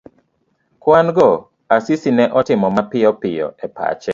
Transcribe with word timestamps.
kwan 0.81 1.07
go 1.15 1.29
Asisi 1.75 2.09
ne 2.15 2.25
otimo 2.39 2.67
mapiyo 2.77 3.11
piyo 3.21 3.47
e 3.65 3.67
pache. 3.77 4.09